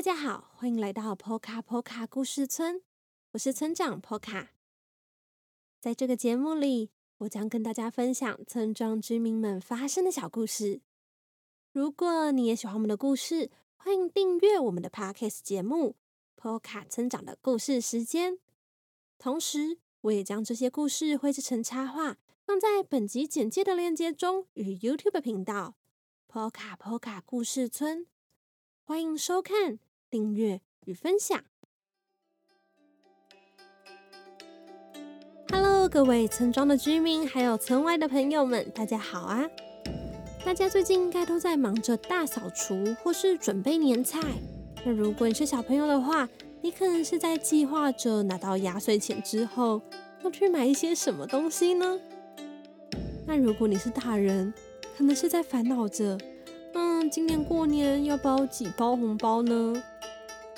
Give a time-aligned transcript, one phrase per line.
[0.00, 2.80] 大家好，欢迎来到波卡波卡故事村，
[3.32, 4.48] 我是村长 Poka。
[5.78, 10.80] 在这个节目里，我将跟大家分享村庄居民们发生的小故事。
[11.72, 15.94] 如果你也喜欢我们的故事，欢迎订阅我们的 Podcast 节目
[16.42, 18.32] 《Poka 村长的故事时间》。
[19.18, 25.74] 同时，我也将这些故事绘制成插画，放在本集简介的链接中与 YouTube 频道
[26.26, 28.06] “波卡波卡故事村”。
[28.82, 29.78] 欢迎收看。
[30.10, 31.40] 订阅与分享。
[35.52, 39.48] Hello，各位村庄的居民，还有村外的朋友们，大家好啊！
[40.44, 44.20] 大家最近应该都在忙着大扫除或是准备年菜。
[44.84, 46.28] 那如果你是小朋友的话，
[46.60, 49.80] 你可能是在计划着拿到压岁钱之后
[50.24, 52.00] 要去买一些什么东西呢？
[53.26, 54.52] 那如果你是大人，
[54.98, 56.18] 可能是在烦恼着，
[57.10, 59.82] 今年过年要包几包红包呢？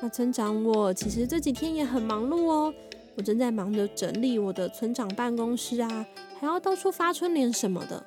[0.00, 2.72] 那村长，我其实这几天也很忙碌哦，
[3.16, 6.06] 我正在忙着整理我的村长办公室啊，
[6.38, 8.00] 还要到处发春联什么的，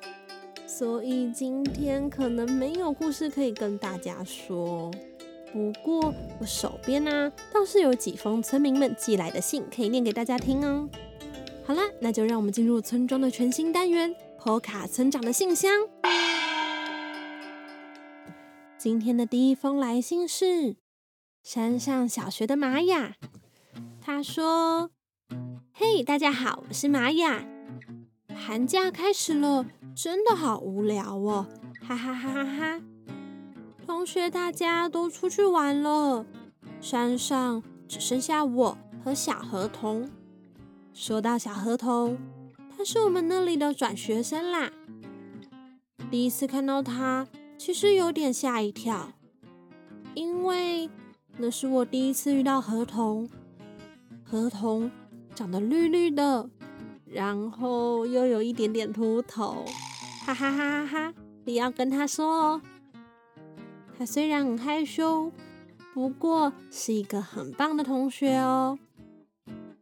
[0.66, 4.90] 所以今天可能没有故事可以跟大家说。
[5.52, 10.88] 不过我手边呢、倒是有几封村民们寄来的信，可以念给大家听哦。
[11.66, 15.70] 好啦，那就让我们进入村庄的全新单元——波卡村长的信箱。
[18.82, 20.76] 今天的第一封来信是。
[21.42, 23.14] 山上小学的玛雅，
[24.00, 24.90] 他说
[25.74, 27.44] ：“嘿，大家好，我是玛雅。
[28.34, 31.46] 寒假开始了，真的好无聊哦，
[31.86, 32.80] 哈哈哈哈哈！
[33.84, 36.24] 同学大家都出去玩了，
[36.80, 40.10] 山上只剩下我和小河童。
[40.94, 42.16] 说到小河童，
[42.74, 44.72] 他是我们那里的转学生啦。
[46.10, 47.28] 第一次看到他，
[47.60, 49.12] 其实有点吓一跳，
[50.14, 50.88] 因为……”
[51.36, 53.28] 那是我第一次遇到河童，
[54.24, 54.90] 河童
[55.34, 56.48] 长得绿绿的，
[57.04, 59.62] 然后又有一点点秃头，
[60.24, 61.14] 哈哈哈哈哈！
[61.44, 62.62] 你要跟他说哦，
[63.98, 65.30] 他虽然很害羞，
[65.92, 68.78] 不过是一个很棒的同学哦，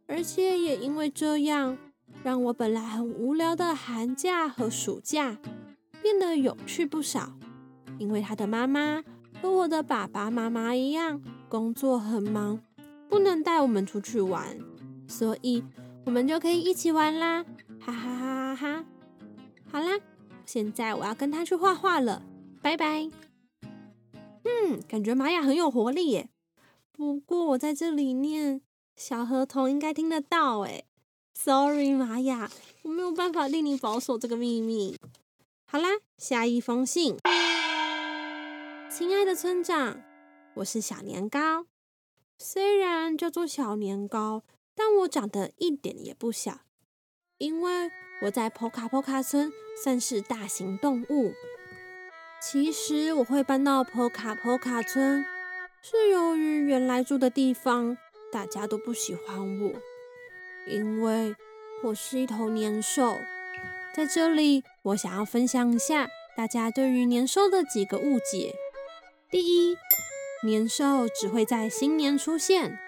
[0.05, 1.77] 而且也因为这样，
[2.23, 5.37] 让我本来很无聊的寒假和暑假
[6.01, 7.33] 变得有趣不少，
[7.99, 9.03] 因为他的妈妈
[9.41, 11.21] 和我的爸爸妈妈一样。
[11.47, 12.59] 工作很忙，
[13.09, 14.55] 不能带我们出去玩，
[15.07, 15.63] 所以
[16.05, 17.43] 我们就可以一起玩啦！
[17.79, 18.85] 哈哈哈哈哈！
[19.71, 19.99] 好啦，
[20.45, 22.21] 现在我要跟他去画画了，
[22.61, 23.09] 拜拜。
[24.43, 26.29] 嗯，感觉玛雅很有活力耶。
[26.91, 28.61] 不过我在这里念，
[28.95, 30.85] 小河童应该听得到诶。
[31.33, 32.51] Sorry，玛雅，
[32.83, 34.95] 我没有办法令你保守这个秘密。
[35.65, 35.87] 好啦，
[36.19, 37.17] 下一封信，
[38.99, 40.01] 亲爱的村长。
[40.55, 41.67] 我是小年糕，
[42.37, 44.43] 虽然叫做小年糕，
[44.75, 46.59] 但我长得一点也不小，
[47.37, 47.89] 因为
[48.23, 51.31] 我在波卡波卡村算是大型动物。
[52.41, 55.23] 其实我会搬到波卡波卡村，
[55.81, 57.97] 是由于原来住的地方
[58.33, 59.71] 大家都不喜欢我，
[60.67, 61.33] 因为
[61.85, 63.15] 我是一头年兽。
[63.95, 68.53] 在这里，我想要分享一下大家对于年兽的几个误解。
[69.29, 69.77] 第一。
[70.41, 72.79] 年兽只会在新年出现，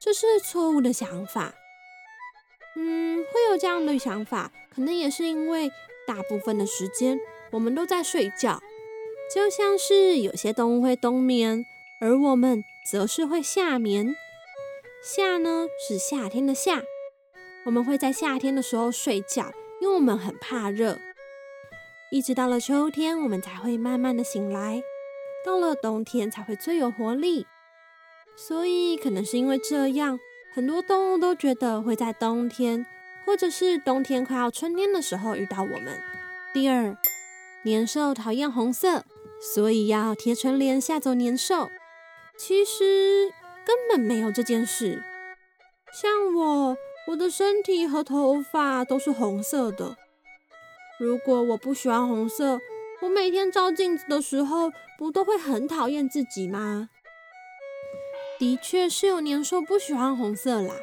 [0.00, 1.54] 这是错误的想法。
[2.76, 5.70] 嗯，会有这样的想法，可能也是因为
[6.04, 7.20] 大部分的时间
[7.52, 8.60] 我们都在睡觉，
[9.32, 11.64] 就像是有些动物会冬眠，
[12.00, 14.16] 而我们则是会夏眠。
[15.00, 16.82] 夏呢，是夏天的夏，
[17.66, 20.98] 我们会在夏天的时候睡觉，因为我们很怕热。
[22.10, 24.82] 一直到了秋天，我们才会慢慢的醒来。
[25.44, 27.46] 到了冬天才会最有活力，
[28.36, 30.18] 所以可能是因为这样，
[30.52, 32.84] 很多动物都觉得会在冬天，
[33.24, 35.98] 或者是冬天快要春天的时候遇到我们。
[36.52, 36.96] 第二，
[37.62, 39.04] 年兽讨厌红色，
[39.54, 41.70] 所以要贴春联吓走年兽。
[42.38, 43.32] 其实
[43.64, 45.02] 根本没有这件事。
[45.92, 46.76] 像我，
[47.08, 49.96] 我的身体和头发都是红色的。
[50.98, 52.60] 如果我不喜欢红色，
[53.02, 56.90] 我每天照镜子的时候，不都会很讨厌自己吗？
[58.38, 60.74] 的确是有年兽不喜欢红色啦，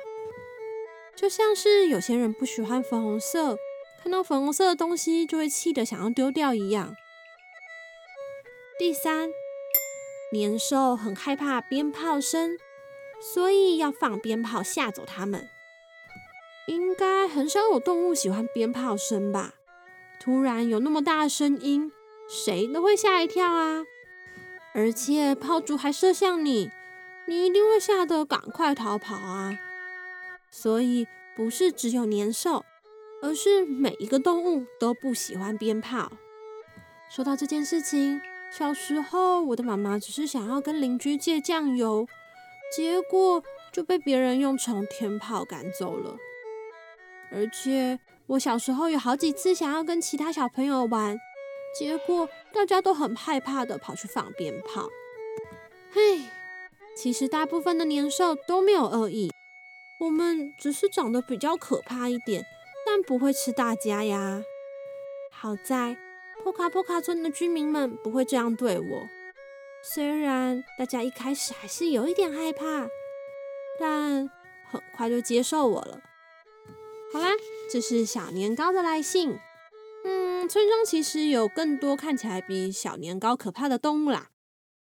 [1.16, 3.58] 就像是有些人不喜欢粉红色，
[4.02, 6.96] 看到粉红色的东西就会气得想要丢掉一样。
[8.80, 9.30] 第三，
[10.32, 12.58] 年兽很害怕鞭炮声，
[13.22, 15.48] 所以要放鞭炮吓走它们。
[16.68, 19.54] 应该很少有动物喜欢鞭炮声吧？
[20.20, 21.92] 突然有那么大的声音。
[22.28, 23.84] 谁都会吓一跳啊！
[24.74, 26.70] 而且炮竹还射向你，
[27.26, 29.58] 你一定会吓得赶快逃跑啊！
[30.52, 32.64] 所以不是只有年兽，
[33.22, 36.12] 而是每一个动物都不喜欢鞭炮。
[37.10, 38.22] 说到这件事情，
[38.52, 42.06] 小时候我的妈妈只是想要跟邻居借酱油，
[42.76, 43.42] 结果
[43.72, 46.18] 就被别人用冲天炮赶走了。
[47.32, 51.18] 而且我小时候有好几次想要跟其他小朋友玩，
[51.74, 54.88] 结果大家都很害怕的跑去放鞭炮。
[55.94, 56.34] 唉。
[56.96, 59.32] 其实大部分的年兽都没有恶意，
[60.00, 62.44] 我们只是长得比较可怕一点，
[62.88, 64.42] 但不会吃大家呀。
[65.32, 65.96] 好在
[66.44, 69.08] 波卡波卡村的居民们不会这样对我，
[69.84, 72.88] 虽然大家一开始还是有一点害怕，
[73.80, 74.28] 但
[74.72, 76.02] 很快就接受我了。
[77.14, 77.30] 好啦，
[77.72, 79.38] 这是小年糕的来信。
[80.48, 84.30] 村庄其实有更多看起来比小年糕可怕的动物啦。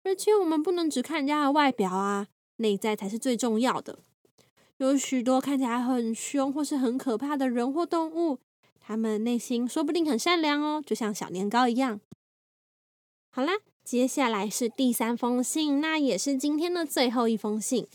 [0.04, 2.26] 而且我们不能只看人家的外表啊，
[2.56, 4.00] 内在才是最重要的。
[4.78, 8.40] 有许多看起来很凶或是很可怕的人或动物，
[8.80, 12.00] 他们内心说不定很善良哦，就像小年糕一样。
[13.30, 13.52] 好啦，
[13.84, 17.86] 接下来是第三封信，那也是今天的最后一封信。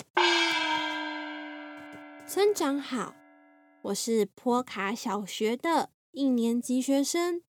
[2.25, 3.13] 村长好，
[3.81, 7.41] 我是坡卡小学的一年级学生，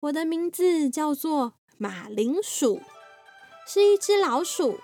[0.00, 2.82] 我的名字叫做马铃薯。
[3.66, 4.78] 是一只老鼠。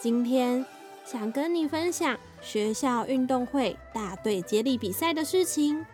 [0.00, 0.66] 今天
[1.04, 5.86] 想跟你分享学校运动会大队接力比赛的事情。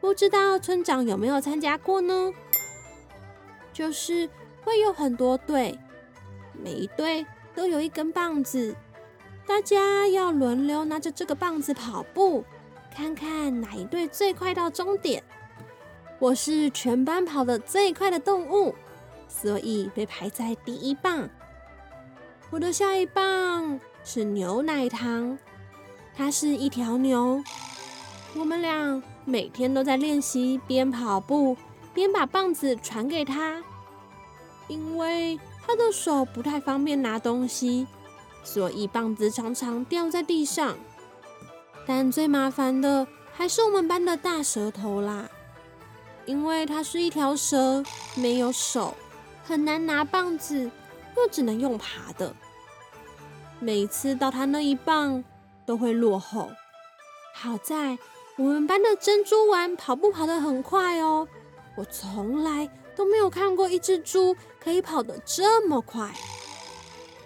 [0.00, 2.32] 不知道村长有没有参加过呢？
[3.72, 4.28] 就是
[4.62, 5.78] 会有很多队，
[6.52, 8.74] 每一队都有一根棒子，
[9.46, 12.44] 大家要轮流拿着这个棒子跑步，
[12.94, 15.22] 看看哪一队最快到终点。
[16.18, 18.74] 我是全班跑得最快的动物，
[19.28, 21.28] 所以被排在第一棒。
[22.50, 25.36] 我的下一棒是牛奶糖，
[26.16, 27.42] 它是一条牛。
[28.36, 31.56] 我们俩每天都在练习边跑步
[31.92, 33.62] 边把棒子传给他，
[34.68, 37.86] 因为他的手不太方便拿东西，
[38.42, 40.76] 所以棒子常常掉在地上。
[41.86, 45.28] 但最麻烦的还是我们班的大舌头啦，
[46.26, 47.82] 因为它是一条蛇，
[48.14, 48.94] 没有手，
[49.44, 50.70] 很难拿棒子，
[51.16, 52.34] 又只能用爬的。
[53.60, 55.22] 每次到他那一棒
[55.64, 56.50] 都会落后。
[57.34, 57.98] 好在
[58.36, 61.26] 我们班的珍珠丸跑步跑得很快哦，
[61.76, 66.10] 我从来都没有看过一只猪可以跑得这么快。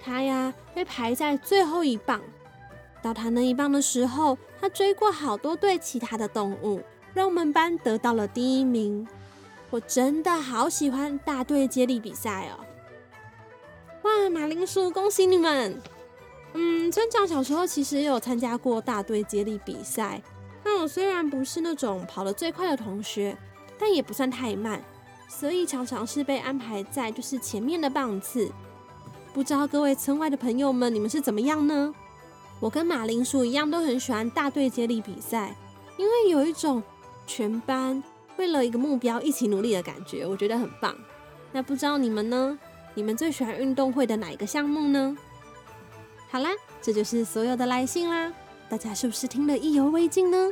[0.03, 2.23] 它呀被排在最后一棒，
[3.03, 6.83] 到他那一棒的时候，他追过好多队其他的动物，
[7.15, 9.07] 让我们班得到了第一名。
[9.71, 12.65] 我真的好喜欢大队接力比赛哦！
[14.03, 15.79] 哇，马铃薯，恭喜你们！
[16.55, 20.23] 嗯，村长小时候其实也有参加过大队接力比赛。
[20.65, 23.37] 那我虽然不是那种跑得最快的同学，
[23.79, 24.83] 但也不算太慢，
[25.29, 28.51] 所以常常是被安排在就是前面的棒次。
[29.35, 31.95] 不知道各位村外的朋友们，你们是怎么样呢？
[32.59, 35.55] 我跟马铃薯一样，都很喜欢大队接力比赛，
[35.99, 36.83] 因为有一种
[37.29, 38.03] 全班
[38.39, 40.97] 为了一个目标一起努力的感觉，我觉得很棒。
[41.53, 42.59] 那不知道你们呢？
[42.95, 45.17] 你们最喜欢运动会的哪一个项目呢？
[46.31, 46.51] 好啦，
[46.83, 48.33] 这就是所有的来信啦。
[48.69, 50.51] 大家是不是听得意犹未尽呢？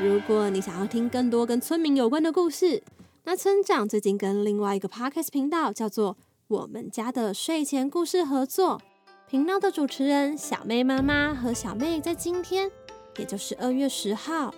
[0.00, 2.82] 如果你想要听更多跟村民有关的故事，
[3.24, 6.16] 那村长最近跟另外一个 podcast 频道叫做
[6.48, 8.80] “我们家的睡前故事”合作。
[9.28, 12.70] 频道的主持人小妹妈妈和小妹在今天，
[13.18, 14.54] 也就是二月十号，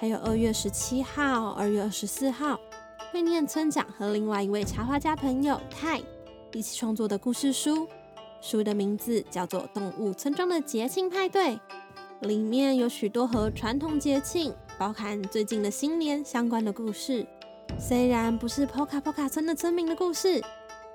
[0.00, 2.58] 还有二月十七号、二月二十四号，
[3.12, 6.00] 会念村长和另外一位插画家朋友泰
[6.54, 7.86] 一起创作的故事书。
[8.40, 11.48] 书的名字叫做《动物村庄的节庆派对》，
[12.20, 17.26] 里面有许多和传统节庆，包含最近的新年相关的故事。
[17.78, 20.42] 虽然不是波卡波卡村的村民的故事，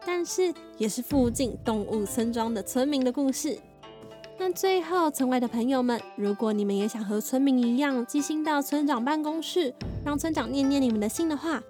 [0.03, 3.59] 但是也是附近动物村庄的村民的故事。
[4.37, 9.73] 那最后，村外的朋友们，如果你们也想和村民一样寄信到村长办公室，
[10.03, 11.63] 让村长念念你们的信的话，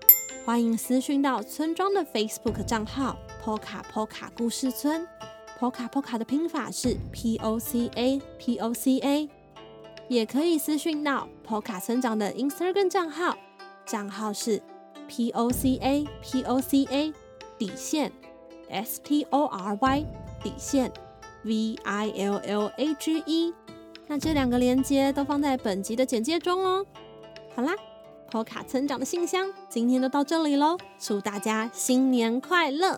[0.43, 5.07] 欢迎私讯到村庄的 Facebook 账号“波卡波卡故事村”。
[5.59, 9.29] 波卡波卡的拼法是 P O C A P O C A，
[10.09, 13.37] 也可以私讯到波卡村长的 Instagram 账号，
[13.85, 14.61] 账号是
[15.07, 17.13] P O C A P O C A
[17.57, 18.11] 底线
[18.69, 20.05] S T O R Y
[20.43, 20.91] 底线
[21.45, 23.53] V I L L A G E。
[24.07, 26.85] 那这两个连接都放在本集的简介中哦。
[27.55, 27.73] 好啦，
[28.29, 32.95] 波卡成长的信箱今天就到这里喽，祝大家新年快乐！